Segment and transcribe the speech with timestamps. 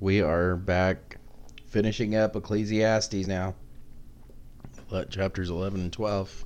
[0.00, 1.16] we are back
[1.66, 3.54] finishing up Ecclesiastes now.
[4.90, 6.44] Let chapters 11 and 12.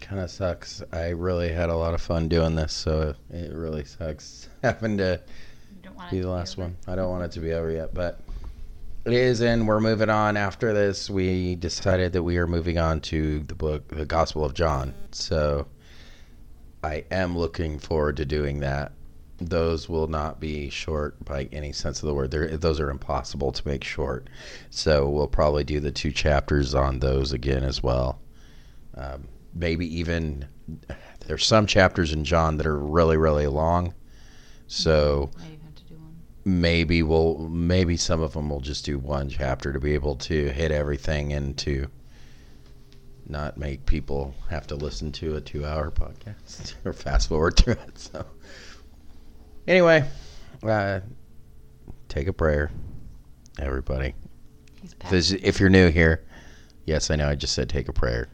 [0.00, 0.82] Kind of sucks.
[0.92, 5.20] I really had a lot of fun doing this, so it really sucks having to
[5.74, 6.76] You don't want it be the last one.
[6.86, 8.20] I don't want it to be over yet, but
[9.04, 10.36] it is, and we're moving on.
[10.36, 14.54] After this, we decided that we are moving on to the book, the Gospel of
[14.54, 14.94] John.
[15.12, 15.66] So
[16.84, 18.92] I am looking forward to doing that.
[19.46, 22.30] Those will not be short by any sense of the word.
[22.30, 24.28] They're, those are impossible to make short.
[24.70, 28.20] So we'll probably do the two chapters on those again as well.
[28.94, 30.46] Um, maybe even
[31.26, 33.94] there's some chapters in John that are really, really long.
[34.66, 36.16] So Might have to do one.
[36.44, 40.48] maybe we'll maybe some of them will just do one chapter to be able to
[40.50, 41.88] hit everything and to
[43.28, 47.74] not make people have to listen to a two hour podcast or fast forward through
[47.74, 48.24] it so
[49.66, 50.08] anyway
[50.64, 51.00] uh,
[52.08, 52.70] take a prayer
[53.58, 54.14] everybody
[54.80, 56.24] He's if, this- if you're new here
[56.84, 58.28] yes i know i just said take a prayer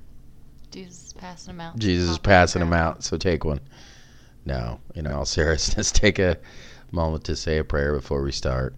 [0.70, 1.78] Jesus is passing them out.
[1.78, 2.70] jesus is passing prayer.
[2.70, 3.60] them out so take one
[4.44, 6.38] no in all seriousness take a
[6.90, 8.74] moment to say a prayer before we start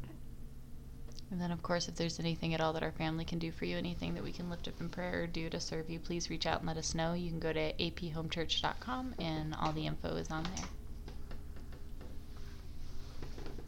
[1.30, 3.64] And then, of course, if there's anything at all that our family can do for
[3.64, 6.28] you, anything that we can lift up in prayer or do to serve you, please
[6.28, 7.12] reach out and let us know.
[7.12, 10.66] You can go to aphomechurch.com and all the info is on there.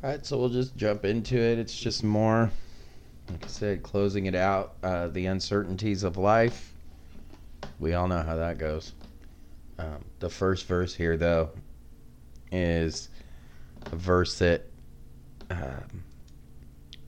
[0.03, 1.61] All right, so we'll just jump into it.
[1.61, 2.51] It's just more,
[3.31, 4.75] like I said, closing it out.
[4.83, 6.73] Uh, the uncertainties of life.
[7.79, 8.95] We all know how that goes.
[9.79, 11.51] Um, the first verse here, though,
[12.51, 13.11] is
[13.93, 14.65] a verse that
[15.51, 16.03] um,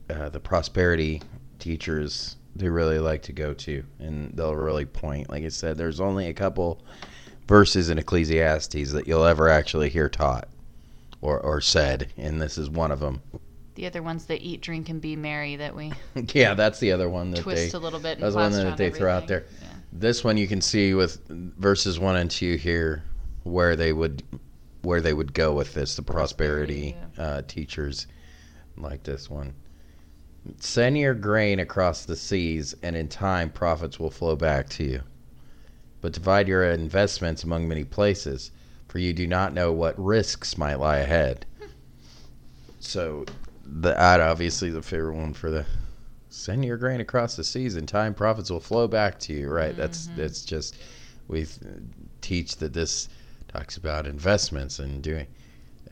[0.09, 1.21] uh, the prosperity
[1.59, 5.29] teachers they really like to go to, and they'll really point.
[5.29, 6.81] Like I said, there's only a couple
[7.45, 10.47] verses in Ecclesiastes that you'll ever actually hear taught
[11.21, 13.21] or, or said, and this is one of them.
[13.75, 15.91] The other ones that eat, drink, and be merry that we
[16.33, 17.77] yeah, that's the other one that twist they.
[17.77, 19.45] a little bit and that's one that they throw out everything.
[19.61, 19.69] there.
[19.91, 23.03] This one you can see with verses one and two here,
[23.43, 24.23] where they would,
[24.81, 25.95] where they would go with this.
[25.95, 28.07] The prosperity, Prosperity, uh, teachers,
[28.77, 29.53] like this one.
[30.59, 35.01] Send your grain across the seas, and in time profits will flow back to you.
[36.01, 38.51] But divide your investments among many places,
[38.95, 41.45] for you do not know what risks might lie ahead.
[42.79, 43.25] So,
[43.65, 45.65] the that obviously the favorite one for the
[46.29, 49.49] send your grain across the seas, and time profits will flow back to you.
[49.49, 49.75] Right?
[49.75, 50.15] That's Mhm.
[50.15, 50.77] that's just
[51.27, 51.45] we
[52.21, 53.09] teach that this
[53.49, 55.27] talks about investments and doing.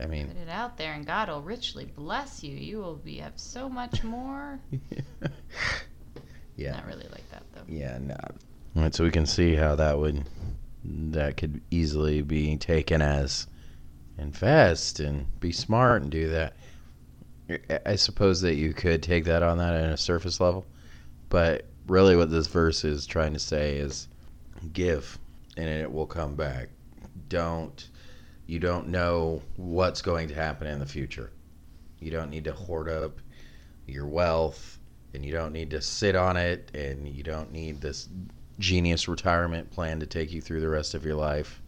[0.00, 2.56] I mean, Put it out there, and God will richly bless you.
[2.56, 4.60] You will be have so much more.
[6.56, 6.72] yeah.
[6.72, 7.64] Not really like that though.
[7.68, 8.16] Yeah, no.
[8.74, 10.24] Right, so we can see how that would
[10.84, 13.46] that could easily be taken as
[14.18, 16.54] invest and be smart and do that.
[17.86, 20.66] I- suppose that you could take that on that at a surface level,
[21.28, 24.08] but really what this verse is trying to say is
[24.72, 25.18] give
[25.56, 26.68] and it will come back.
[27.28, 27.88] Don't
[28.46, 31.30] you don't know what's going to happen in the future.
[31.98, 33.18] You don't need to hoard up
[33.86, 34.78] your wealth
[35.14, 38.08] and you don't need to sit on it and you don't need this
[38.58, 41.60] genius retirement plan to take you through the rest of your life.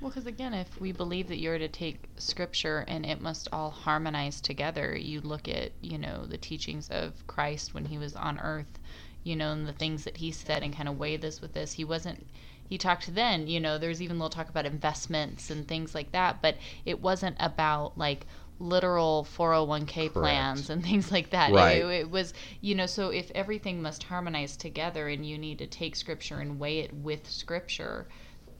[0.00, 3.70] Well, because again, if we believe that you're to take scripture and it must all
[3.70, 8.40] harmonize together, you look at, you know, the teachings of Christ when he was on
[8.40, 8.80] earth,
[9.22, 11.74] you know, and the things that he said and kind of weigh this with this.
[11.74, 12.26] He wasn't,
[12.68, 16.42] he talked then, you know, there's even little talk about investments and things like that,
[16.42, 18.26] but it wasn't about like
[18.62, 21.52] literal 401k plans and things like that.
[21.52, 21.78] Right.
[21.78, 25.66] It, it was, you know, so if everything must harmonize together and you need to
[25.66, 28.08] take scripture and weigh it with scripture,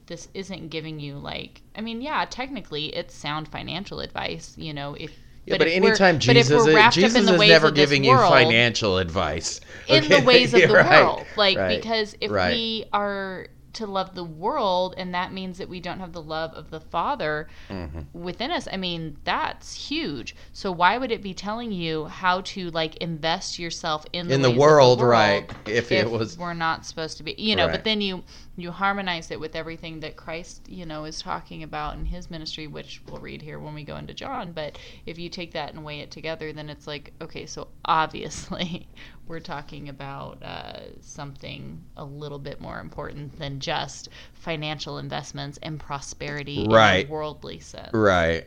[0.07, 4.95] this isn't giving you like I mean, yeah, technically it's sound financial advice, you know,
[4.95, 8.03] if Yeah, but, anytime but if Jesus, we're Jesus up in the is never giving
[8.03, 9.61] world, you financial advice.
[9.87, 11.27] in the ways of the Right, world.
[11.35, 12.51] Like right, because if right.
[12.51, 16.53] we are to love the world and that means that we don't have the love
[16.53, 18.05] of the Father Mhm.
[18.13, 20.35] within us, I mean, that's huge.
[20.51, 24.41] So why would it be telling you how to like invest yourself in the in
[24.41, 25.51] the ways of world, world right?
[25.67, 27.71] If, it was we're not supposed to be you know Right.
[27.73, 28.23] but then you
[28.55, 32.67] you harmonize it with everything that christ you know is talking about in his ministry
[32.67, 34.77] which we'll read here when we go into john but
[35.07, 38.87] if you take that and weigh it together then it's like okay so obviously
[39.27, 45.79] we're talking about uh, something a little bit more important than just financial investments and
[45.79, 47.05] prosperity Right.
[47.05, 48.45] in a worldly sense Right.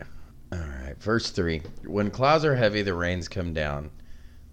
[0.53, 0.95] All right.
[1.01, 3.91] Verse 3 When clouds are heavy, the rains come down.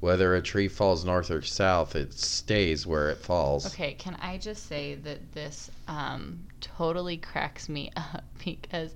[0.04, 3.66] Whether a tree falls north or south, it stays where it falls.
[3.68, 8.94] Okay, can I just say that this um, totally cracks me up because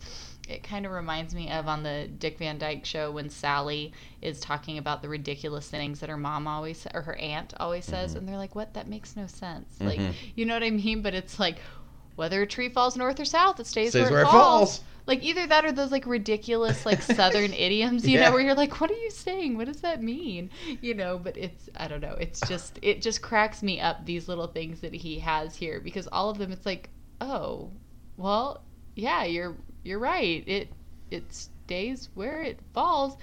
[0.49, 4.41] it kind of reminds me of on the Dick Van Dyke show when Sally is
[4.41, 8.19] talking about the ridiculous things that her mom always or her aunt always says, Mm-hmm.
[8.19, 8.73] and they're like, "What?
[8.73, 10.01] That makes no sense." Like,
[10.35, 11.01] you know what I mean?
[11.01, 11.59] But it's like,
[12.17, 14.79] whether a tree falls north or south, it stays, Stays where, it falls.
[14.79, 14.81] falls.
[15.05, 18.25] Like either that or those like ridiculous like Southern idioms, you Yeah.
[18.25, 19.55] know, where you're like, "What are you saying?
[19.55, 20.49] What does that mean?"
[20.81, 21.17] You know.
[21.17, 22.17] But it's I don't know.
[22.19, 26.07] It's just it just cracks me up these little things that he has here because
[26.11, 26.89] all of them, it's like,
[27.21, 27.71] oh,
[28.17, 28.63] well,
[28.95, 29.55] yeah, you're
[29.85, 30.43] you're right.
[30.45, 30.73] It
[31.09, 33.15] it stays where it falls.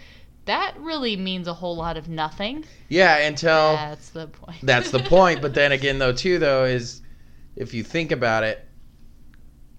[0.46, 2.64] That really means a whole lot of nothing.
[2.88, 4.58] Yeah, until That's the point.
[4.62, 5.40] that's the point.
[5.42, 7.00] But then again, though, too, though, is
[7.56, 8.62] if you think about it,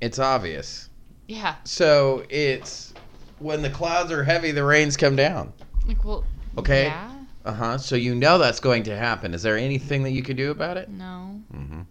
[0.02, 0.90] it's obvious.
[1.28, 1.56] yeah.
[1.64, 2.94] So it's
[3.40, 5.54] when the clouds are heavy, the rains come down.
[5.88, 6.24] Like, well.
[6.58, 6.86] Okay.
[6.86, 7.12] Yeah.
[7.44, 7.78] Uh huh.
[7.78, 9.34] So you know that's going to happen.
[9.34, 10.90] Is there anything that you can do about it?
[10.90, 11.42] No.
[11.54, 11.82] Mm-hmm.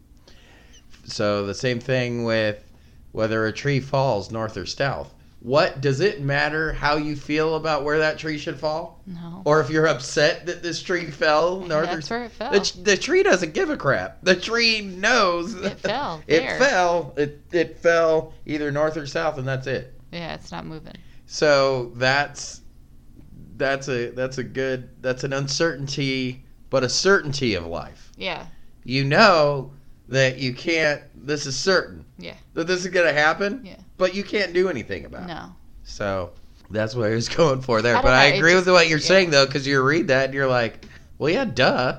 [1.04, 2.64] So the same thing with
[3.12, 5.12] whether a tree falls north or south.
[5.44, 9.42] What does it matter how you feel about where that tree should fall, No.
[9.44, 12.50] or if you're upset that this tree fell north That's or where it fell.
[12.50, 14.18] the, the tree doesn't give a crap.
[14.22, 17.12] The tree knows It fell it fell.
[17.18, 19.92] It it fell either north or south, and that's it.
[20.12, 20.94] Yeah, it's not moving.
[21.26, 22.62] So that's
[23.58, 28.12] that's a that's a good that's an uncertainty, but a certainty of life.
[28.16, 28.46] Yeah.
[28.84, 29.72] You know
[30.08, 31.02] that you can't.
[31.14, 32.06] This is certain.
[32.18, 32.36] Yeah.
[32.54, 33.60] That this is gonna happen.
[33.64, 33.76] Yeah.
[33.96, 35.34] But you can't do anything about it.
[35.34, 35.54] No.
[35.84, 36.30] So
[36.70, 37.96] that's what I was going for there.
[37.96, 39.04] I But I know, it agree with just- what you're yeah.
[39.06, 40.84] saying though, because you read that and you're like,
[41.18, 41.98] well, yeah, duh.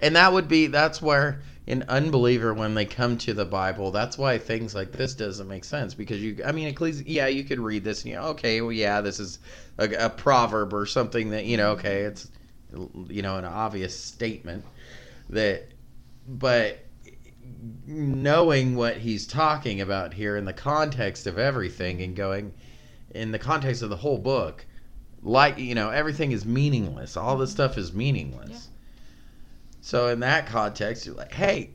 [0.00, 4.18] And that would be that's where an unbeliever when they come to the Bible, that's
[4.18, 7.58] why things like this doesn't make sense because you, I mean, Ecclesi- yeah, you could
[7.58, 9.38] read this and you, know, okay, well, yeah, this is
[9.78, 12.28] a, a proverb or something that you know, okay, it's
[13.08, 14.62] you know an obvious statement
[15.30, 15.64] that,
[16.28, 16.83] but
[17.86, 22.52] knowing what he's talking about here in the context of everything and going
[23.14, 24.64] in the context of the whole book
[25.22, 28.58] like you know everything is meaningless all this stuff is meaningless Yeah.
[29.80, 31.70] so in that context you're like hey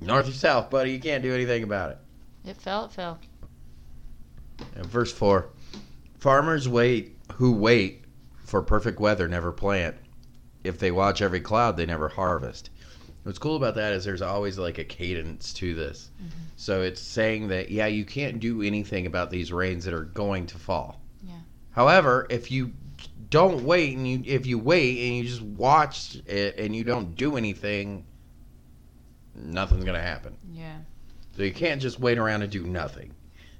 [0.00, 1.98] north or south buddy you can't do anything about it
[2.44, 2.86] It fell.
[2.86, 3.18] It fell.
[4.74, 5.48] and verse 4
[6.18, 8.04] farmers wait who wait
[8.36, 9.96] for perfect weather never plant
[10.64, 12.70] if they watch every cloud they never harvest
[13.26, 16.28] what's cool about that is there's always like a cadence to this mm-hmm.
[16.54, 20.46] so it's saying that yeah you can't do anything about these rains that are going
[20.46, 21.34] to fall Yeah.
[21.72, 22.72] however if you
[23.28, 27.16] don't wait and you if you wait and you just watch it and you don't
[27.16, 28.04] do anything
[29.34, 30.76] nothing's gonna happen Yeah.
[31.36, 33.12] so you can't just wait around and do nothing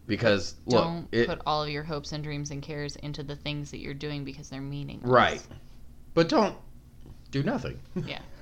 [0.07, 3.35] because look Don't it, put all of your hopes and dreams and cares into the
[3.35, 5.11] things that you're doing because they're meaningless.
[5.11, 5.43] Right.
[6.15, 6.57] But don't
[7.33, 7.81] do nothing.
[8.07, 8.21] Yeah.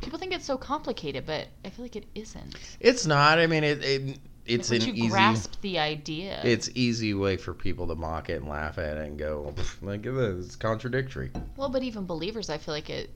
[0.00, 2.56] People think it's so complicated, but I feel like it isn't.
[2.80, 3.38] It's not.
[3.38, 5.08] I mean, it, it it's Like, an you easy.
[5.10, 6.40] grasp the idea.
[6.42, 10.04] It's easy way for people to mock it and laugh at it and go, like
[10.06, 13.10] it's contradictory." well, but even believers, I feel like it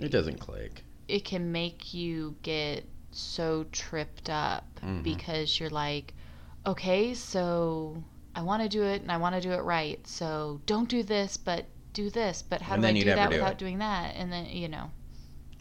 [0.00, 0.84] It doesn't click.
[1.08, 5.02] it can make you get so tripped up Mhm.
[5.04, 6.14] because you're like,
[6.66, 8.02] okay, so
[8.34, 10.04] I want to do it and I want to do it right.
[10.06, 12.42] So don't do this, but do this.
[12.42, 13.58] But how And do I do that do without it.
[13.58, 14.14] doing that?
[14.16, 14.90] And then you know.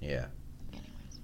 [0.04, 0.26] Yeah.
[0.72, 1.20] Anyways,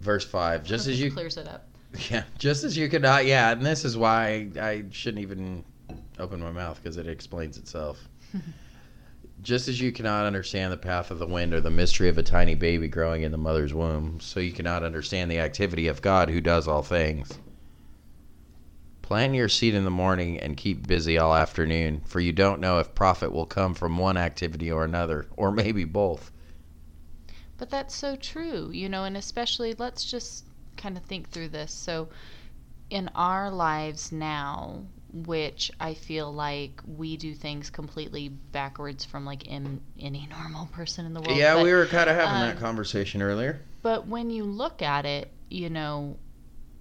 [0.00, 0.64] Verse five.
[0.64, 1.68] Just as you, clears it up.
[2.10, 3.26] yeah, just as you could not.
[3.26, 5.64] Yeah, and this is why I, I shouldn't even
[6.18, 7.98] open my mouth because it explains itself.
[9.42, 12.22] Just as you cannot understand the path of the wind or the mystery of a
[12.22, 16.30] tiny baby growing in the mother's womb, so you cannot understand the activity of God
[16.30, 17.40] who does all things.
[19.02, 22.78] Plant your seed in the morning and keep busy all afternoon, for you don't know
[22.78, 26.30] if profit will come from one activity or another, or maybe both.
[27.62, 31.70] But that's so true, you know, and especially let's just kind of think through this.
[31.70, 32.08] So,
[32.90, 39.46] in our lives now, which I feel like we do things completely backwards from like
[39.46, 41.38] in, any normal person in the world.
[41.38, 43.60] yeah, but, we were kind of having that um, conversation earlier.
[43.80, 46.16] But when you look at it, you know,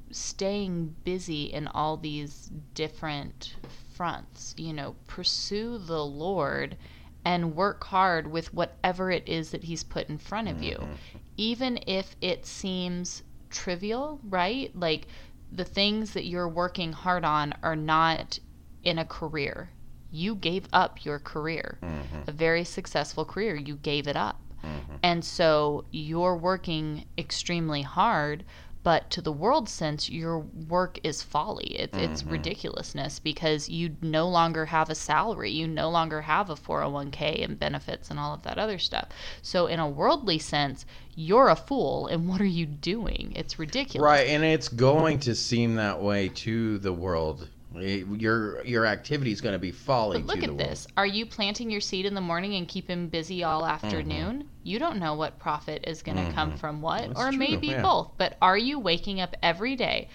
[0.09, 3.53] staying busy in all these different
[3.93, 6.75] fronts, you know, pursue the Lord
[7.23, 10.89] and work hard with whatever it is that He's put in front of you.
[11.37, 14.75] Even if it seems trivial, right?
[14.75, 15.07] Like
[15.51, 18.39] the things that you're working hard on are not
[18.83, 19.71] in a career.
[20.09, 22.27] You gave up your career, Mhm.
[22.27, 23.55] a very successful career.
[23.55, 24.41] You gave it up.
[24.63, 24.99] Mhm.
[25.03, 28.43] And so you're working extremely hard,
[28.83, 31.75] but to the world sense, your work is folly.
[31.77, 32.31] It's, it's Mhm.
[32.31, 35.51] ridiculousness because you no longer have a salary.
[35.51, 39.09] You no longer have a 401k and benefits and all of that other stuff.
[39.41, 40.85] So, in a worldly sense,
[41.15, 42.07] you're a fool.
[42.07, 43.33] And what are you doing?
[43.35, 44.03] It's ridiculous.
[44.03, 49.39] Right, and it's going to seem that way to the world Your your activity is
[49.41, 50.25] going to be falling.
[50.25, 50.87] But look at this.
[50.97, 54.49] Are you planting your seed in the morning and keep him busy all afternoon?
[54.63, 57.13] You don't know what profit is going to come from what, Mm-hmm.
[57.13, 57.81] That's or maybe yeah.
[57.81, 58.11] both.
[58.17, 60.09] But are you waking up every day?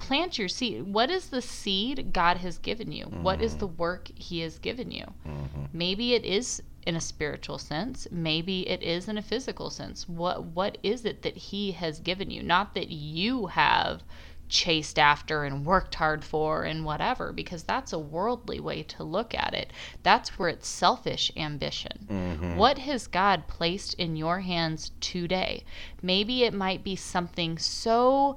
[0.00, 0.82] Plant your seed.
[0.82, 3.04] What is the seed God has given you?
[3.06, 3.60] What is Mm-hmm.
[3.60, 5.04] the work He has given you?
[5.72, 8.06] Maybe it is in a spiritual sense.
[8.10, 10.08] Maybe it is in a physical sense.
[10.08, 12.42] What What is it that He has given you?
[12.42, 14.02] Not that you have
[14.48, 19.34] chased after and worked hard for and whatever because that's a worldly way to look
[19.34, 19.72] at it.
[20.02, 22.06] That's where it's selfish ambition.
[22.08, 22.56] Mm-hmm.
[22.56, 25.64] What has god placed in your hands today?
[26.02, 28.36] Maybe it might be something so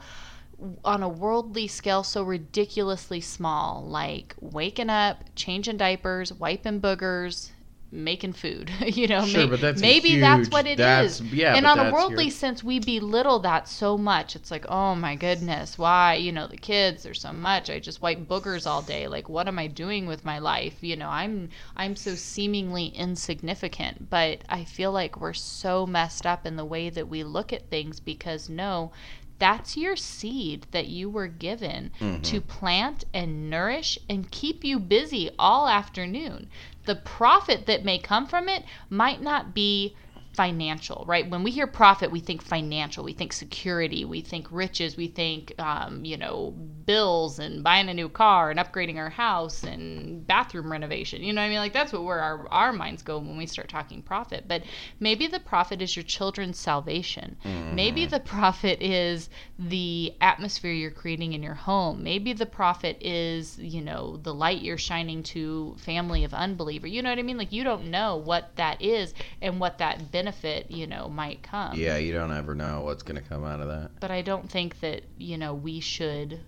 [0.84, 7.52] on a worldly scale so ridiculously small like waking up changing diapers wiping boogers
[7.92, 10.78] making food you know Sure, may- but that's maybe that's what it is.
[10.78, 14.36] that's- yeah, and on a worldly your- sense we belittle that so much.
[14.36, 17.70] It's like oh my goodness why you know the kids there's so much.
[17.70, 19.08] I just wipe boogers all day.
[19.08, 20.78] Like what am i doing with my life?
[20.82, 26.46] You know i'm i'm so seemingly insignificant but i feel like we're so messed up
[26.46, 28.92] in the way that we look at things because no
[29.40, 32.22] that's your seed that you were given mm-hmm.
[32.22, 36.50] to plant and nourish and keep you busy all afternoon.
[36.86, 39.96] The profit that may come from it might not be
[40.40, 41.30] financial, right?
[41.30, 45.54] When we hear profit, we think financial, we think security, we think riches, we think,
[45.60, 46.52] um, you know,
[46.86, 51.22] bills and buying a new car and upgrading our house and bathroom renovation.
[51.22, 51.58] You know what I mean?
[51.58, 54.46] Like that's what where our, our minds go when we start talking profit.
[54.48, 54.64] But
[55.02, 57.36] maybe the profit is your children's salvation.
[57.76, 59.30] Maybe the profit is
[59.60, 62.02] the atmosphere you're creating in your home.
[62.02, 66.88] Maybe the profit is, you know, the light you're shining to family of unbeliever.
[66.88, 67.38] You know what I mean?
[67.38, 70.29] Like you don't know what that is and what that benefit,
[70.70, 71.78] you know, might come.
[71.78, 73.92] Yeah, you don't ever know what's going to come out of that.
[74.00, 76.40] But I don't think that, you know, we should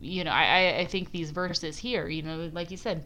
[0.00, 3.04] you know, I, I- think these verses here, you know, like you said,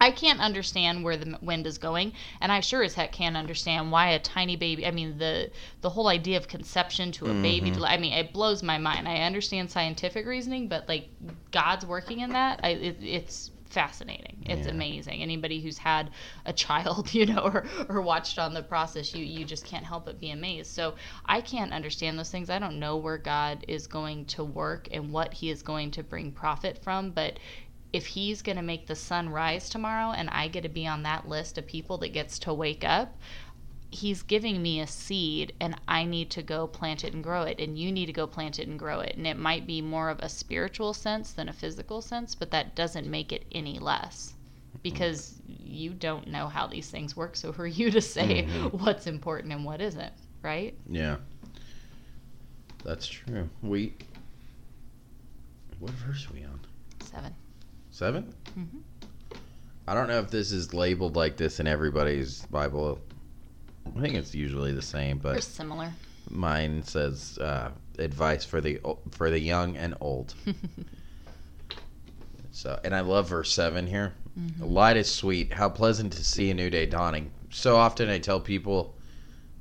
[0.00, 3.92] I can't understand where the wind is going, and I sure as heck can't understand
[3.92, 4.84] why a tiny baby.
[4.84, 7.70] I mean, the the whole idea of conception to a baby.
[7.70, 7.82] Mm-hmm.
[7.82, 9.06] To, I mean, it blows my mind.
[9.06, 11.08] I understand scientific reasoning, but like
[11.52, 14.44] God's working in that, I, it, it's fascinating.
[14.46, 14.72] It's Yeah.
[14.72, 15.22] amazing.
[15.22, 16.10] Anybody who's had
[16.46, 20.06] a child, you know, or, or watched on the process, you you just can't help
[20.06, 20.70] but be amazed.
[20.72, 20.94] So
[21.26, 22.50] I can't understand those things.
[22.50, 26.02] I don't know where God is going to work and what He is going to
[26.02, 27.38] bring profit from, but
[27.92, 31.02] if he's going to make the sun rise tomorrow and I get to be on
[31.02, 33.18] that list of people that gets to wake up,
[33.92, 37.60] he's giving me a seed and I need to go plant it and grow it
[37.60, 39.16] and you need to go plant it and grow it.
[39.16, 42.74] And it might be more of a spiritual sense than a physical sense, but that
[42.74, 44.32] doesn't make it any less.
[44.82, 49.06] Because you don't know how these things work, so who are you to say what's
[49.06, 50.74] important and what isn't, right?
[50.88, 51.16] Yeah.
[52.82, 53.48] That's true.
[53.62, 53.94] We.
[55.78, 56.60] What verse are we on?
[57.00, 57.34] Seven.
[57.90, 58.66] 7 Mhm.
[59.86, 62.98] I don't know if this is labeled like this in everybody's Bible.
[63.96, 65.92] I think it's usually the same, Or but similar.
[66.30, 70.34] mine says uh, advice for the for the young and old.
[72.50, 74.14] so, and I love verse seven here.
[74.58, 75.52] Light is sweet.
[75.52, 77.30] How pleasant to see a new day dawning.
[77.50, 78.96] So often I tell people,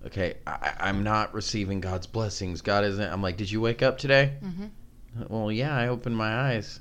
[0.05, 2.61] okay, I, I'm not receiving God's blessings.
[2.61, 3.11] God isn't.
[3.11, 4.35] I'm like, did you wake up today?
[4.41, 4.69] Mhm.
[5.27, 6.79] Well, yeah, I opened my eyes.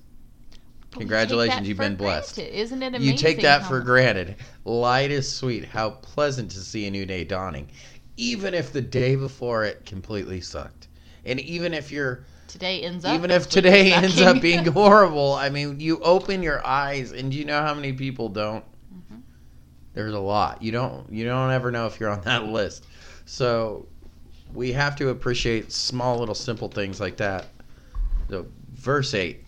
[0.90, 2.34] But we take Congratulations, you've been blessed.
[2.34, 2.58] granted.
[2.58, 3.12] Isn't it amazing?
[3.12, 4.36] You take that for granted.
[4.64, 5.64] Light is sweet.
[5.64, 7.68] How pleasant to see a new day dawning,
[8.16, 10.88] even if the day before it completely sucked,
[11.24, 15.34] and even if you're, today ends up even if today ends up being horrible.
[15.34, 18.64] I mean, you open your eyes, and do you know how many people don't?
[18.92, 19.20] Mhm.
[19.94, 20.60] There's a lot.
[20.60, 21.10] You don't.
[21.12, 22.86] You don't ever know if you're on that list.
[23.26, 23.86] So,
[24.52, 27.46] we have to appreciate small, little, simple things like that.
[28.28, 29.44] So, verse eight.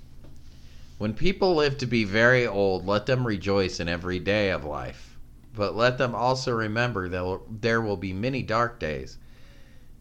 [1.02, 5.18] When people live to be very old, let them rejoice in every day of life.
[5.52, 9.18] But let them also remember that there will be many dark days.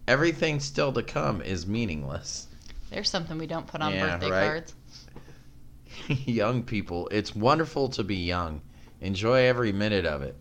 [0.07, 2.45] Everything still to come is meaningless.
[2.91, 4.45] There's something we don't put on Yeah, birthday right.
[4.45, 4.75] cards.
[6.07, 8.61] young people, it's wonderful to be young.
[8.99, 10.35] Enjoy every minute of it.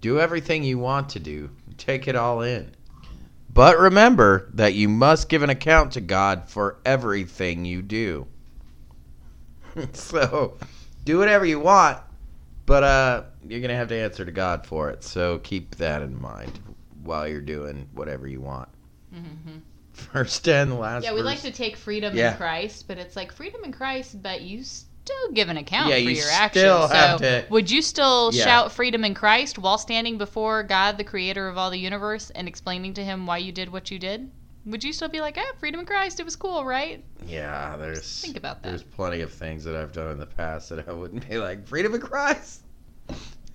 [0.00, 1.50] Do everything you want to do.
[1.78, 2.72] Take it all in.
[3.48, 8.26] But remember that you must give an account to God for everything you do.
[9.92, 10.56] so,
[11.04, 11.98] do whatever you want,
[12.66, 15.04] but uh you're going to have to answer to God for it.
[15.04, 16.58] So, keep that in mind
[17.02, 18.68] while you're doing whatever you want.
[19.12, 19.58] hmm
[20.12, 21.26] Verse 10, last Yeah, we verse.
[21.26, 22.32] like to take freedom Yeah.
[22.32, 25.96] in Christ, but it's like freedom in Christ, but you still give an account Yeah,
[25.96, 26.62] for you your actions.
[26.62, 28.44] still so, have to- would you still Yeah.
[28.44, 32.48] shout freedom in Christ while standing before God, the creator of all the universe, and
[32.48, 34.30] explaining to him why you did what you did?
[34.66, 37.04] Would you still be like, ah, freedom in Christ, it was cool, right?
[37.26, 38.68] Yeah, there's think about that.
[38.70, 41.66] There's plenty of things that I've done in the past that I wouldn't be like
[41.66, 42.62] freedom of Christ.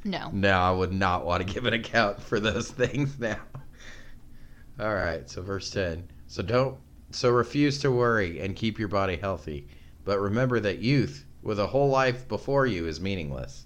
[0.04, 0.30] No.
[0.32, 3.40] No, I would not want to give an account for those things now.
[4.80, 6.10] All right, so verse 10.
[6.28, 6.78] So don't
[7.12, 9.68] so refuse to worry and keep your body healthy,
[10.06, 13.66] but remember that youth with a whole life before you is meaningless.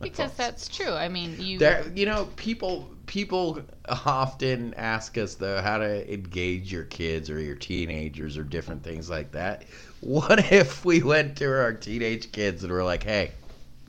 [0.00, 0.92] Because that's true.
[0.92, 1.58] I mean, you.
[1.58, 7.38] There, you know, people people often ask us though how to engage your kids or
[7.40, 9.64] your teenagers or different things like that.
[10.00, 13.32] What if we went to our teenage kids and were like, "Hey,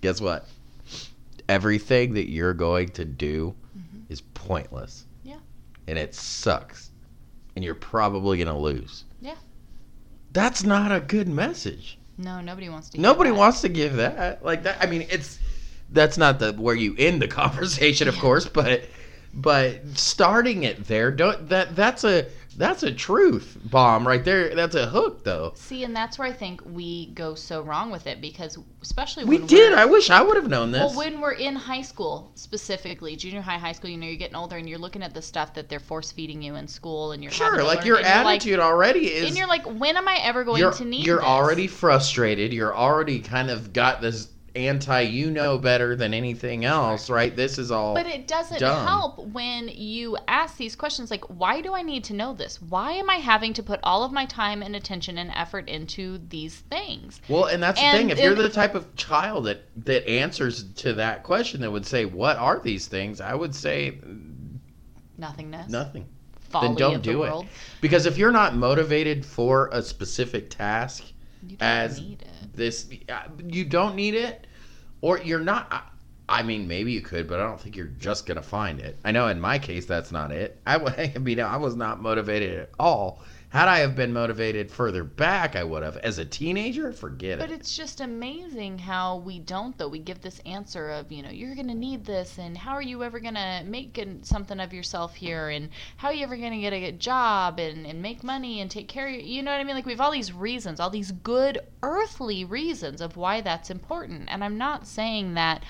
[0.02, 0.46] guess what?
[1.48, 4.04] Everything that you're going to do Mhm.
[4.10, 5.06] is pointless.
[5.24, 5.38] Yeah.
[5.88, 6.90] And it sucks.
[7.56, 9.36] And you're probably going to lose." Yeah.
[10.34, 11.98] That's not a good message.
[12.18, 13.02] No, nobody wants to.
[13.02, 13.36] Nobody that.
[13.36, 14.78] wants to give that like that.
[14.82, 15.40] I mean, it's
[15.90, 18.84] that's not the where you end the conversation, of course, but
[19.34, 22.26] but starting it there, don't that that's a
[22.58, 24.56] that's a truth bomb right there.
[24.56, 25.52] That's a hook, though.
[25.58, 29.40] See, and that's where I think we go so wrong with it because, especially We
[29.40, 29.72] did.
[29.72, 30.80] we're- I wish I would have known this.
[30.80, 34.38] Well, when we're in high school, specifically junior high, high school, you know, you're getting
[34.38, 37.22] older and you're looking at the stuff that they're force feeding you in school, and
[37.22, 39.28] you're sure, like learn, your you're like- attitude already is.
[39.28, 41.06] and you're like, when am I ever going to need?
[41.06, 41.26] you're this?
[41.26, 42.54] already frustrated.
[42.54, 45.02] You're already kind of got this anti.
[45.02, 47.36] You know better than anything else, right?
[47.36, 47.94] This is all.
[47.94, 48.86] But it doesn't dumb.
[48.88, 52.62] help when you ask these questions like, why do I need to know this?
[52.62, 56.20] Why am I having to put all of my time and attention and effort into
[56.30, 57.22] these things?
[57.28, 58.10] Well, and that's the thing.
[58.10, 62.06] If you're the type of child that that answers to that question, that would say,
[62.06, 64.00] "What are these things?" I would say
[65.18, 65.70] Nothingness.
[65.70, 66.08] nothing.
[66.50, 67.48] Folly don't of do the it.
[67.82, 71.15] Because if you're not motivated for a specific task, don't
[71.60, 72.54] As- need it.
[72.54, 74.48] this uh, you don't need it,
[75.02, 75.68] or you're not.
[75.72, 75.82] I-
[76.28, 78.98] I mean, maybe you could, but I don't think you're just gonna find it.
[79.06, 80.60] I know in my case that's not it.
[80.66, 83.22] I, I mean, I was not motivated at all.
[83.50, 85.98] Had I have been motivated further back, I would have.
[85.98, 87.50] As a teenager, forget But it.
[87.50, 89.88] But it's just amazing how we don't, though.
[89.88, 92.82] We give this answer of, you know, you're going to need this, and how are
[92.82, 96.52] you ever going to make something of yourself here, and how are you ever going
[96.52, 99.22] to get a job and, and make money and take care of you?
[99.22, 99.76] You know what I mean?
[99.76, 104.28] Like, we have all these reasons, all these good earthly reasons of why that's important.
[104.30, 105.64] And I'm not saying that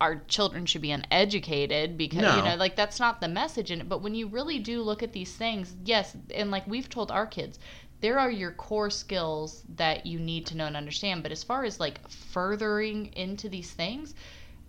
[0.00, 3.88] our children should be uneducated because you know like that's not the message in it
[3.88, 7.26] but when you really do look at these things yes and like we've told our
[7.26, 7.58] kids
[8.00, 11.64] there are your core skills that you need to know and understand but as far
[11.64, 14.14] as like furthering into these things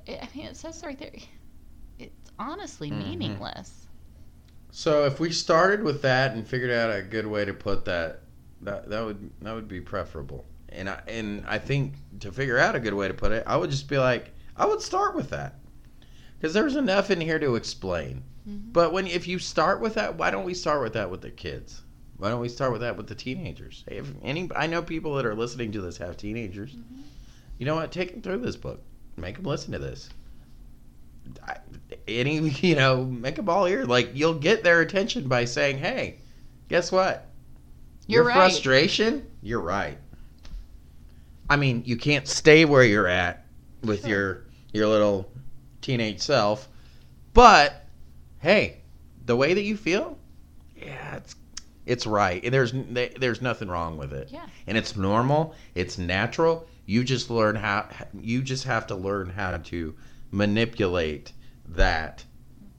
[0.06, 1.12] it, i mean it says right there
[1.99, 2.97] it's honestly Mhm.
[2.97, 3.88] meaningless
[4.71, 8.21] So if we started with that and figured out a good way to put that,
[8.62, 10.45] that that would that would be preferable.
[10.69, 13.56] And I and I think to figure out a good way to put it, I
[13.58, 15.60] would just be like, I would start with that,
[16.38, 18.24] because there's enough in here to explain.
[18.48, 18.74] Mhm.
[18.74, 21.32] But when if you start with that, why don't we start with that with the
[21.32, 21.82] kids?
[22.18, 23.84] Why don't we start with that with the teenagers?
[23.88, 26.72] If any, I know people that are listening to this have teenagers.
[26.74, 27.02] Mhm.
[27.58, 27.92] You know what?
[27.92, 28.82] Take them through this book.
[29.18, 30.10] Make them listen to this.
[31.48, 31.58] I,
[32.08, 33.86] any, you know, make them all ear.
[33.86, 36.18] Like you'll get their attention by saying, "Hey,
[36.70, 37.30] guess what?
[38.08, 38.36] You're Your right.
[38.36, 39.26] frustration.
[39.42, 39.98] You're right.
[41.50, 43.43] I mean, you can't stay where you're at
[43.84, 44.10] with Sure.
[44.10, 44.43] your
[44.74, 45.30] your little
[45.82, 46.67] teenage self,
[47.34, 47.86] but
[48.39, 48.78] hey,
[49.26, 50.17] the way that you feel,
[50.76, 51.36] yeah, it's
[51.86, 52.43] it's right.
[52.43, 52.74] And there's
[53.19, 57.88] there's nothing wrong with it yeah and it's normal it's natural you just learn how
[58.19, 59.93] you just have to learn how to
[60.32, 61.34] manipulate
[61.67, 62.24] that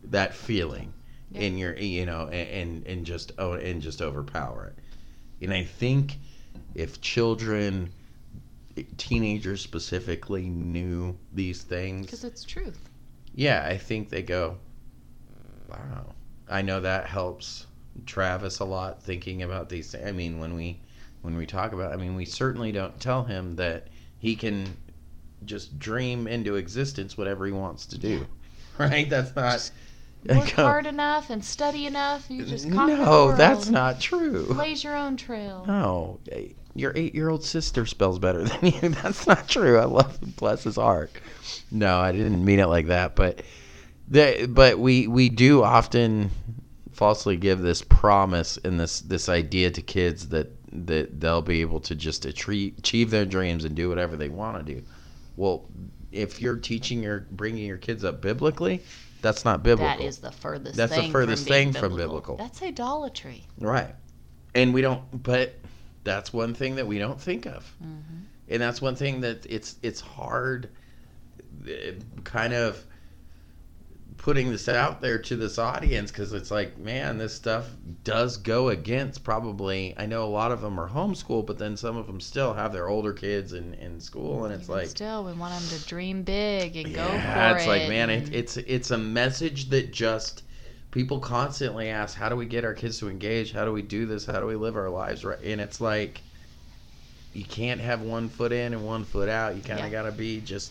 [0.04, 0.92] that feeling
[1.30, 1.40] Yeah.
[1.42, 5.64] in your you know and and, and just oh and just overpower it and i
[5.64, 6.16] think
[6.74, 7.92] if children
[8.96, 12.88] teenagers specifically knew these things because it's truth
[13.34, 14.58] yeah, I think they go,
[15.68, 16.14] wow.
[16.48, 17.66] I know that helps
[18.06, 20.06] Travis a lot thinking about these things.
[20.06, 20.80] I mean, when we
[21.22, 24.76] when we talk about I mean, we certainly don't tell him that he can
[25.44, 28.26] just dream into existence whatever he wants to do.
[28.76, 29.08] Right?
[29.08, 29.72] That's not Just
[30.28, 34.46] work hard enough and study enough you just conquer the No, that's not true.
[34.54, 38.88] blaze your own trail No, eh, your eight-year-old sister spells better than you.
[38.88, 39.78] That's not true.
[39.78, 40.34] I love him.
[40.36, 41.12] Bless his heart.
[41.70, 43.14] No, I didn't mean it like that.
[43.14, 43.42] But
[44.08, 46.30] the, but we we do often
[46.92, 50.50] falsely give this promise and this this idea to kids that
[50.86, 54.66] that they'll be able to just achieve, achieve their dreams and do whatever they want
[54.66, 54.82] to do.
[55.36, 55.66] Well,
[56.10, 58.82] if you're teaching your bringing your kids up biblically,
[59.24, 59.96] that's not biblical.
[59.96, 60.76] That is the furthest.
[60.76, 62.36] That's the furthest from thing from biblical.
[62.36, 63.46] That's idolatry.
[63.58, 63.94] Right.
[64.54, 65.58] And we don't but
[66.04, 67.64] that's one thing that we don't think of.
[67.82, 67.94] hmm
[68.48, 70.68] And that's one thing that it's it's hard
[71.66, 72.84] uh, kind of
[74.24, 77.68] putting this out there to this audience because it's like, man, this stuff
[78.04, 79.94] does go against probably.
[79.98, 82.72] I know a lot of them are homeschooled, but then some of them still have
[82.72, 85.86] their older kids in, in school, and it's Even like, still, we want them to
[85.86, 87.56] dream big and go for it's it.
[87.56, 90.44] It's like, man, it, it's it's a message that just
[90.90, 93.52] people constantly ask, how do we get our kids to engage?
[93.52, 94.24] How do we do this?
[94.24, 95.38] How do we live our lives right?
[95.44, 96.22] And it's like.
[97.34, 99.56] You can't have one foot in and one foot out.
[99.56, 100.02] You kind of Yeah.
[100.02, 100.70] got to be just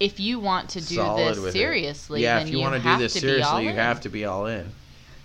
[0.00, 1.52] if you want to do solid this with it.
[1.52, 3.76] seriously, Yeah, then if you, want want to do this seriously, you in.
[3.76, 4.66] have to be all in.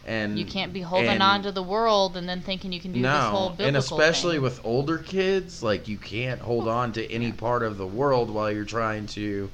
[0.05, 2.93] And You can't be holding and- on to the world and then thinking you can
[2.93, 4.43] do no, this whole biblical and especially thing.
[4.43, 8.51] with older kids, like you can't hold on to any part of the world while
[8.51, 9.49] you're trying to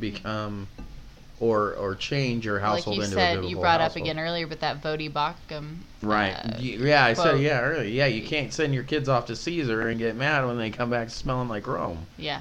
[0.00, 0.68] become
[1.40, 4.46] or or change your like household you into a said, you brought up again earlier
[4.46, 5.76] but that Voddie Baucham.
[6.02, 6.32] Right.
[6.32, 7.84] uh, yeah, I said yeah earlier.
[7.88, 10.90] Yeah, you can't send your kids off to Caesar and get mad when they come
[10.90, 12.06] back smelling like Rome.
[12.16, 12.40] yeah.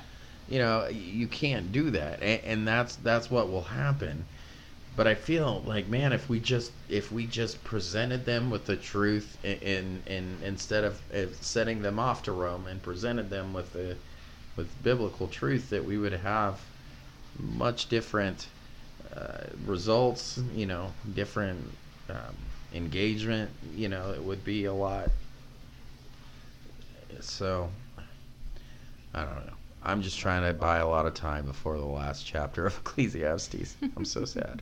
[0.50, 4.26] You know you can't do that and, that's that's what will happen
[4.96, 8.76] but i feel like man if we just if we just presented them with the
[8.76, 11.02] truth in in, in instead of,
[11.42, 13.96] setting them off to rome and presented them with the
[14.56, 16.60] with biblical truth that we would have
[17.40, 18.48] much different
[19.16, 21.62] uh, results you know different
[22.10, 22.36] um,
[22.74, 25.10] engagement you know it would be a lot
[27.20, 27.70] so
[29.14, 29.54] I don't know.
[29.84, 33.76] I'm just trying to buy a lot of time before the last chapter of Ecclesiastes.
[33.96, 34.62] I'm so sad.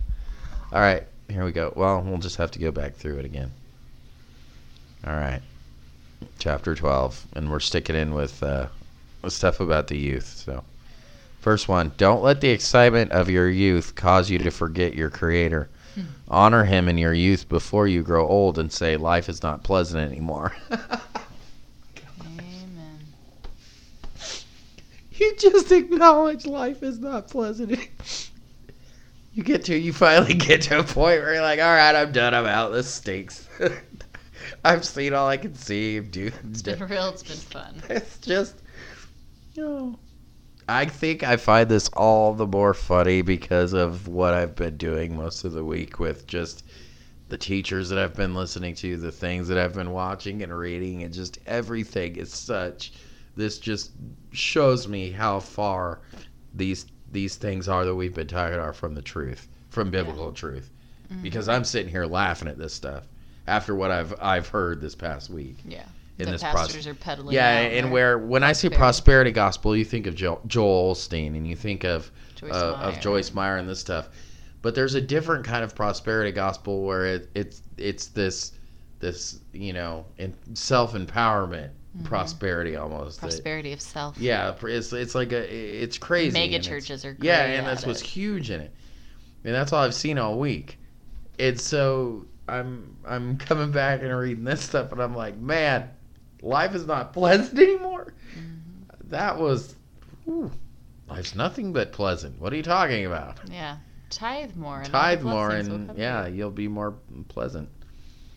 [0.71, 1.73] All right, here we go.
[1.75, 3.51] Well, we'll just have to go back through it again.
[5.05, 5.41] All right,
[6.39, 8.67] chapter 12, and we're sticking in with uh,
[9.21, 10.27] with stuff about the youth.
[10.27, 10.63] So,
[11.39, 15.69] first one: Don't let the excitement of your youth cause you to forget your Creator.
[16.27, 20.11] Honor Him in your youth before you grow old and say life is not pleasant
[20.11, 20.53] anymore.
[25.17, 27.79] You just acknowledge life is not pleasant.
[29.33, 32.11] You get to, you finally get to a point where you're like, all right, I'm
[32.11, 32.33] done.
[32.33, 32.71] I'm out.
[32.71, 33.47] This stinks.
[34.63, 36.33] I've seen all I can see, dude.
[36.49, 37.09] It's been real.
[37.09, 37.81] It's been fun.
[37.89, 38.55] It's just,
[39.55, 39.99] no.
[40.67, 45.15] I think I find this all the more funny because of what I've been doing
[45.15, 46.63] most of the week with just
[47.29, 51.03] the teachers that I've been listening to, the things that I've been watching and reading,
[51.03, 52.93] and just everything is such.
[53.35, 53.91] This just
[54.31, 55.99] shows me how far
[56.53, 60.69] these these things are that we've been talking are from the truth, from biblical truth.
[61.11, 61.21] Mm-hmm.
[61.21, 63.07] Because I'm sitting here laughing at this stuff
[63.47, 65.83] after what I've I've heard this past week Yeah.
[66.17, 66.87] in the this pastors process.
[66.87, 67.35] are peddling.
[67.35, 69.31] Yeah, and where when I say prosperity.
[69.31, 73.33] gospel, you think of jo- Joel Osteen and you think of Joyce uh, of Joyce
[73.33, 74.09] Meyer and this stuff.
[74.61, 78.53] But there's a different kind of prosperity gospel where it, it's it's this
[78.99, 81.69] this you know in self empowerment
[82.03, 83.21] prosperity almost.
[83.21, 83.33] that- Mm-hmm.
[83.35, 84.17] prosperity of self.
[84.17, 86.33] yeah, it's it's like a it's crazy.
[86.33, 88.07] Mega churches are yeah, and that's what's it.
[88.07, 88.73] huge in it,
[89.43, 90.77] and that's all I've seen all week.
[91.39, 95.89] And so I'm I'm coming back and reading this stuff, and I'm like, man,
[96.41, 98.13] life is not pleasant anymore.
[98.37, 99.09] Mhm.
[99.09, 99.75] That was,
[100.25, 100.51] whew,
[101.07, 102.39] life's nothing but pleasant.
[102.41, 103.37] What are you talking about?
[103.51, 103.77] Yeah.
[104.09, 104.79] Tithe more.
[104.81, 106.93] and Tithe more, and yeah, you'll be more
[107.27, 107.69] pleasant.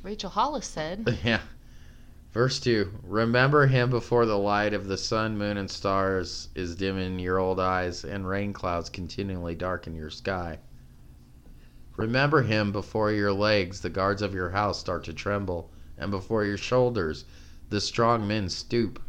[0.03, 1.19] Rachel Hollis said.
[1.25, 1.41] yeah.
[2.39, 6.97] Verse 2 Remember him before the light of the sun, moon, and stars is dim
[6.97, 10.61] in your old eyes, and rain clouds continually darken your sky.
[11.97, 16.45] Remember him before your legs, the guards of your house, start to tremble, and before
[16.45, 17.25] your shoulders,
[17.71, 19.03] the strong men stoop.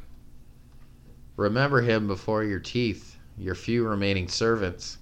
[1.36, 4.98] Remember him before your teeth, your few remaining servants.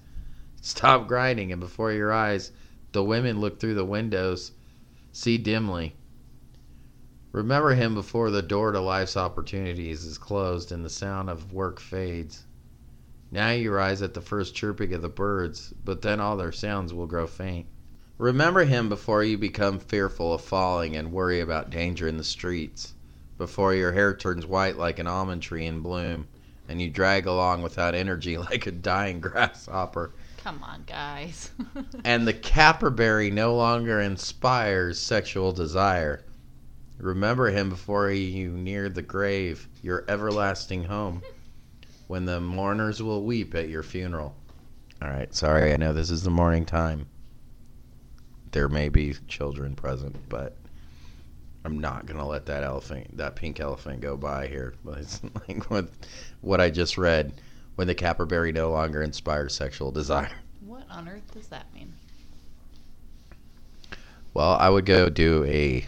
[0.60, 2.52] Stop grinding, and before your eyes,
[2.92, 4.52] the women look through the windows,
[5.14, 5.96] see dimly.
[7.32, 11.80] Remember him before the door to life's opportunities is closed and the sound of work
[11.80, 12.46] fades.
[13.32, 16.94] Now you rise at the first chirping of the birds, but then all their sounds
[16.94, 17.68] will grow faint.
[18.18, 22.94] Remember him before you become fearful of falling and worry about danger in the streets,
[23.38, 26.28] before your hair turns white like an almond tree in bloom,
[26.70, 30.14] and you drag along without energy like a dying grasshopper,
[30.48, 31.52] Come on, guys.
[32.06, 36.24] and the caperberry no longer inspires sexual desire.
[37.00, 41.22] Remember him before you near the grave, your everlasting home,
[42.08, 44.36] when the mourners will weep at your funeral.
[45.02, 47.06] All right, sorry, I know this is the morning time.
[48.52, 50.56] There may be children present, but
[51.64, 54.74] I'm not gonna let that elephant, that pink elephant, go by here.
[54.98, 55.90] It's like what,
[56.42, 57.34] what I just read,
[57.76, 60.32] when the caperberry no longer inspires sexual desire.
[60.66, 61.94] what on earth does that mean?
[64.34, 65.86] Well, I would go do a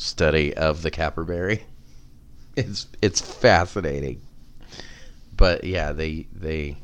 [0.00, 1.60] study of the caperberry.
[2.56, 4.20] It's it's fascinating.
[5.36, 6.78] But yeah, they they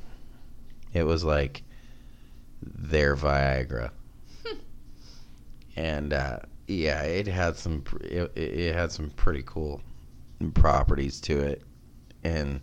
[0.93, 1.63] it was like
[2.63, 3.91] their Viagra.
[5.77, 9.81] and uh, yeah, it had some it, it had some pretty cool
[10.55, 11.63] properties to it,
[12.23, 12.61] and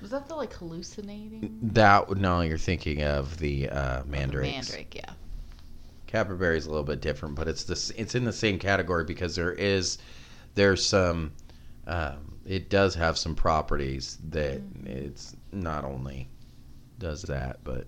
[0.00, 1.58] Was that the like hallucinating?
[1.62, 4.52] that no, you're thinking of the uh, mandrakes.
[4.70, 5.12] Mandrake, yeah.
[6.12, 9.34] Caperberry is a little bit different, but it's this it's in the same category because
[9.34, 9.98] there is
[10.54, 11.32] there's some
[11.86, 16.28] um, it does have some properties that it's not only
[16.98, 17.86] does that, but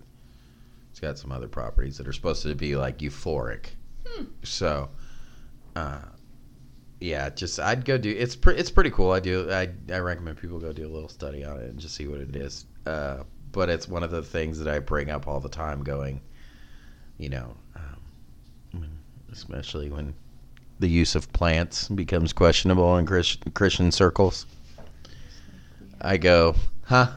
[0.90, 3.66] it's got some other properties that are supposed to be like euphoric.
[4.06, 4.24] Hmm.
[4.42, 4.90] So,
[5.76, 6.02] uh,
[7.00, 9.10] yeah, just I'd go do it's pre- it's pretty cool.
[9.10, 11.94] I do I I recommend people go do a little study on it and just
[11.94, 12.64] see what it is.
[12.86, 16.20] Uh, but it's one of the things that I bring up all the time, going,
[17.18, 17.56] you know,
[19.34, 20.14] especially when
[20.78, 24.46] the use of plants becomes questionable in Christ- Christian circles.
[26.00, 27.08] I go, huh?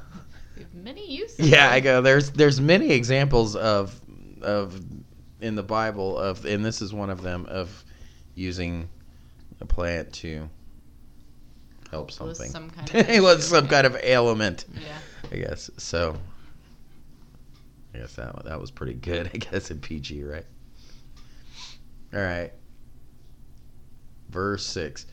[0.73, 1.49] Many uses.
[1.49, 2.01] Yeah, I go.
[2.01, 3.99] There's there's many examples of
[4.41, 4.81] of
[5.41, 7.83] in the Bible of, and this is one of them of
[8.35, 8.87] using
[9.59, 10.49] a plant to
[11.91, 12.49] help something.
[12.49, 13.71] some kind of it was some yeah.
[13.71, 14.97] kind of ailment, Yeah.
[15.31, 15.69] I guess.
[15.77, 16.15] So,
[17.93, 19.29] I guess that that was pretty good.
[19.33, 20.45] I guess in PG, right?
[22.13, 22.53] All right.
[24.29, 25.05] Verse six.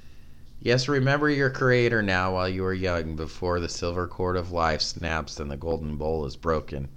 [0.60, 4.80] Yes, remember your Creator now while you are young, before the silver cord of life
[4.80, 6.88] snaps and the golden bowl is broken.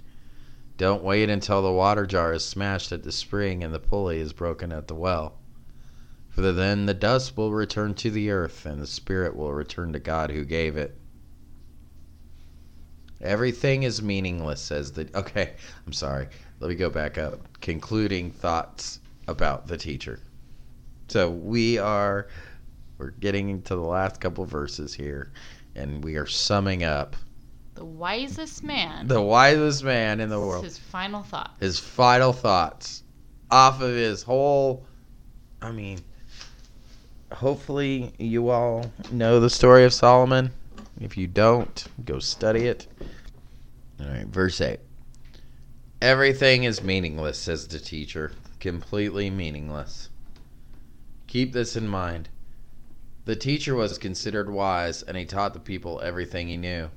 [0.78, 4.32] Don't wait until the water jar is smashed at the spring and the pulley is
[4.32, 5.38] broken at the well.
[6.30, 9.98] For then the dust will return to the earth, and the spirit will return to
[9.98, 10.96] God who gave it.
[13.20, 15.08] Everything is meaningless, says the.
[15.14, 16.28] Okay, I'm sorry.
[16.60, 17.60] Let me go back up.
[17.60, 20.18] Concluding thoughts about the teacher.
[21.08, 22.26] So we are
[22.98, 25.30] we're getting to the last couple verses here,
[25.76, 27.14] and we are summing up
[27.74, 29.06] The wisest man.
[29.06, 30.64] the wisest man in the world.
[30.64, 31.60] His final thoughts.
[31.60, 33.04] His final thoughts
[33.50, 34.84] off of his whole.
[35.62, 36.00] I mean,
[37.32, 40.50] hopefully you all know the story of Solomon.
[41.00, 42.86] If you don't, go study it.
[44.00, 44.80] All right, verse 8.
[46.00, 48.32] Everything is meaningless, says the teacher.
[48.60, 50.08] Completely meaningless.
[51.28, 52.28] Keep this in mind.
[53.24, 56.90] The teacher was considered wise, and he taught the people everything he knew.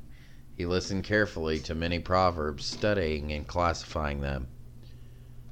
[0.56, 4.48] He listened carefully to many proverbs, studying and classifying them.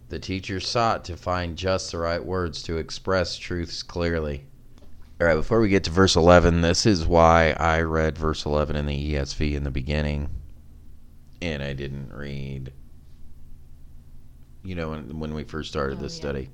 [0.08, 4.45] The teacher sought to find just the right words to express truths clearly.
[5.22, 8.76] All right, before we get to verse 11, this is why I read verse 11
[8.76, 10.30] in the ESV in the beginning,
[11.41, 12.72] and I didn't read.
[14.63, 16.22] You know, when, when we first started Oh, this yeah.
[16.22, 16.50] study,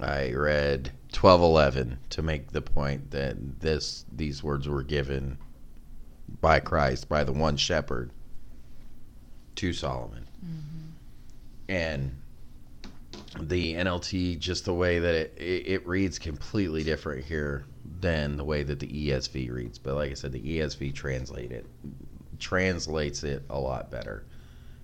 [0.00, 5.38] I read 12:11 to make the point that this these words were given
[6.40, 8.10] by Christ, by the one shepherd,
[9.56, 10.26] to Solomon.
[10.44, 10.88] Mm-hmm.
[11.68, 12.16] And
[13.40, 17.64] the NLT, just the way that it, it, it reads completely different here
[18.00, 19.78] than the way that the ESV reads.
[19.78, 21.66] But like I said, the ESV translate it,
[22.38, 24.24] translates it a lot better.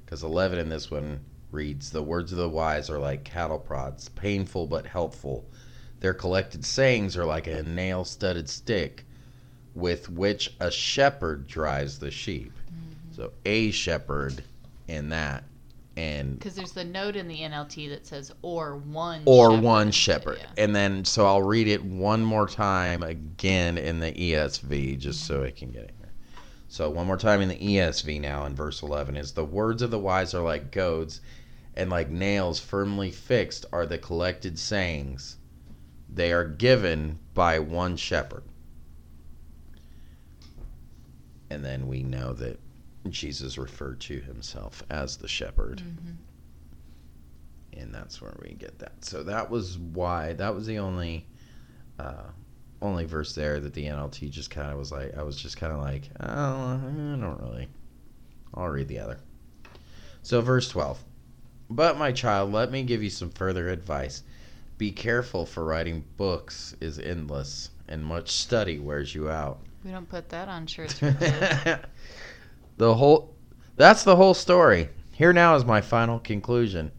[0.04, 4.08] Because 11 in this one reads, The words of the wise are like cattle prods,
[4.10, 5.44] painful but helpful.
[6.00, 9.04] Their collected sayings are like a nail studded stick
[9.74, 12.52] with which a shepherd drives the sheep.
[12.52, 13.14] Mm-hmm.
[13.14, 14.42] So a shepherd
[14.86, 15.44] in that.
[15.96, 19.90] And Because there's the note in the NLT that says or one or shepherd." one
[19.90, 20.38] shepherd.
[20.38, 20.64] Yeah.
[20.64, 25.42] And then so I'll read it one more time again in the ESV just so
[25.42, 25.94] I can get it.
[26.68, 29.90] So one more time in the ESV now in verse 11 is the words of
[29.90, 31.22] the wise are like goads
[31.78, 35.36] and like nails firmly fixed are the collected sayings.
[36.12, 38.42] They are given by one shepherd.
[41.50, 42.58] And then we know that
[43.08, 46.16] Jesus referred to himself as the shepherd Mhm.
[47.80, 49.04] and that's where we get that.
[49.04, 51.26] So that was why that was the only
[51.98, 52.30] uh,
[52.82, 55.72] only verse there that the NLT just kind of was like I was just kind
[55.72, 57.68] of like oh I don't really.
[58.54, 59.18] I'll read the other.
[60.22, 61.02] So verse twelve.
[61.70, 64.22] But my child, let me give you some further advice.
[64.78, 69.58] Be careful, for writing books is endless, and much study wears you out.
[69.84, 70.98] We don't put that on shirts.
[71.00, 71.80] the
[72.78, 73.34] whole
[73.76, 74.88] that's the whole story.
[75.12, 76.90] Here now is my final conclusion.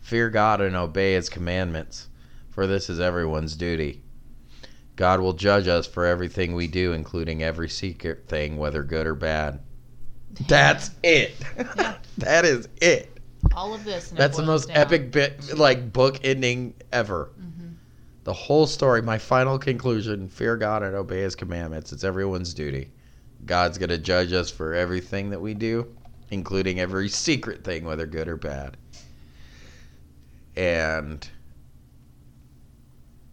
[0.00, 2.08] Fear God and obey his commandments,
[2.50, 4.02] for this is everyone's duty.
[4.96, 9.14] God will judge us for everything we do, including every secret thing, whether good or
[9.14, 9.60] bad.
[10.48, 11.34] That's it.
[11.76, 11.96] Yeah.
[12.18, 13.15] that is it.
[13.56, 14.10] All of this.
[14.10, 14.76] and That's the most down.
[14.76, 17.30] epic bit like book ending ever.
[17.40, 17.74] Mhm.
[18.24, 21.92] The whole story, my final conclusion, fear God and obey his commandments.
[21.92, 22.90] It's everyone's duty.
[23.46, 25.86] God's going to judge us for everything that we do,
[26.30, 28.76] including every secret thing, whether good or bad.
[30.56, 31.26] And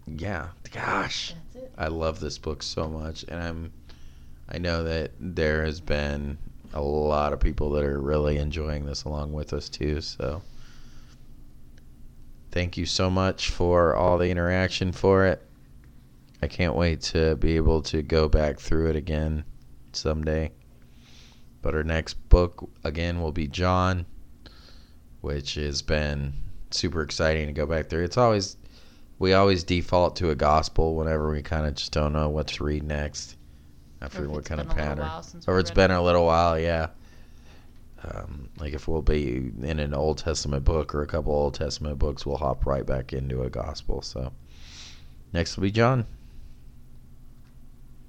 [0.06, 1.34] yeah, gosh,
[1.78, 3.72] I love this book so much, and I'm,
[4.50, 6.38] I know that there has been
[6.74, 10.02] a lot of people that are really enjoying this along with us too.
[10.02, 10.42] So,
[12.52, 15.42] thank you so much for all the interaction for it.
[16.42, 19.46] I can't wait to be able to go back through it again
[19.94, 20.52] someday.
[21.62, 24.06] But our next book again will be John,
[25.22, 26.34] which has been
[26.72, 28.04] super exciting to go back through.
[28.04, 28.58] It's always
[29.20, 32.64] we always default to a gospel whenever we kind of just don't know what to
[32.64, 33.38] read next.
[34.04, 35.42] I forget what kind of been a little pattern.
[35.48, 35.96] Or it's been it.
[35.96, 36.88] a little while, yeah.
[38.04, 42.00] Um, like if we'll be in an Old Testament book or a couple Old Testament
[42.00, 44.02] books, we'll hop right back into a gospel.
[44.02, 44.34] So
[45.32, 46.06] next will be John.